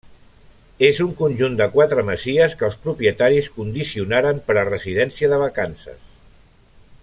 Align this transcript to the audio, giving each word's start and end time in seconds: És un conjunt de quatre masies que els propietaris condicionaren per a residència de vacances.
És 0.85 1.01
un 1.03 1.11
conjunt 1.19 1.57
de 1.59 1.67
quatre 1.75 2.05
masies 2.07 2.57
que 2.61 2.67
els 2.69 2.79
propietaris 2.87 3.51
condicionaren 3.61 4.41
per 4.49 4.57
a 4.63 4.67
residència 4.71 5.31
de 5.35 5.41
vacances. 5.47 6.03